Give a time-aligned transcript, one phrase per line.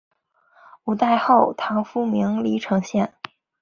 [0.85, 3.13] 五代后唐复名黎城县。